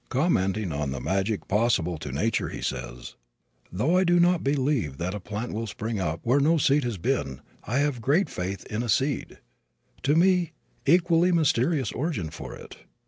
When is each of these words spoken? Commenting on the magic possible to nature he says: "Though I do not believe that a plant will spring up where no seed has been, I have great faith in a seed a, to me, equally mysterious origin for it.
Commenting 0.09 0.71
on 0.71 0.89
the 0.89 0.99
magic 0.99 1.47
possible 1.47 1.99
to 1.99 2.11
nature 2.11 2.49
he 2.49 2.59
says: 2.63 3.13
"Though 3.71 3.97
I 3.97 4.03
do 4.03 4.19
not 4.19 4.43
believe 4.43 4.97
that 4.97 5.13
a 5.13 5.19
plant 5.19 5.53
will 5.53 5.67
spring 5.67 5.99
up 5.99 6.21
where 6.23 6.39
no 6.39 6.57
seed 6.57 6.83
has 6.85 6.97
been, 6.97 7.41
I 7.65 7.77
have 7.81 8.01
great 8.01 8.27
faith 8.27 8.65
in 8.65 8.81
a 8.81 8.89
seed 8.89 9.33
a, 9.33 10.01
to 10.01 10.15
me, 10.15 10.53
equally 10.87 11.31
mysterious 11.31 11.91
origin 11.91 12.31
for 12.31 12.55
it. 12.55 12.77